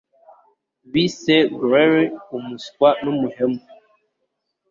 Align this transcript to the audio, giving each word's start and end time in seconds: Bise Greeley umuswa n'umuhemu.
Bise 0.91 1.35
Greeley 1.59 2.07
umuswa 2.35 2.89
n'umuhemu. 3.03 3.59